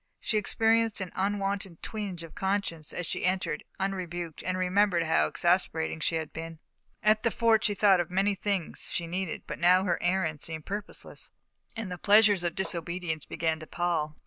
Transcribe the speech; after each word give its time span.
She 0.19 0.39
experienced 0.39 0.99
an 0.99 1.11
unwonted 1.13 1.83
twinge 1.83 2.23
of 2.23 2.33
conscience 2.33 2.91
as 2.91 3.05
she 3.05 3.23
entered, 3.23 3.63
unrebuked, 3.79 4.41
and 4.41 4.57
remembered 4.57 5.03
how 5.03 5.27
exasperating 5.27 5.99
she 5.99 6.15
had 6.15 6.33
been. 6.33 6.57
At 7.03 7.21
the 7.21 7.29
Fort 7.29 7.65
she 7.65 7.73
had 7.73 7.77
thought 7.77 7.99
of 7.99 8.09
many 8.09 8.33
things 8.33 8.89
she 8.91 9.05
needed, 9.05 9.43
but 9.45 9.59
now 9.59 9.83
her 9.83 10.01
errand 10.01 10.41
seemed 10.41 10.65
purposeless, 10.65 11.29
and 11.75 11.91
the 11.91 11.99
pleasures 11.99 12.43
of 12.43 12.55
disobedience 12.55 13.25
began 13.25 13.59
to 13.59 13.67
pall. 13.67 14.17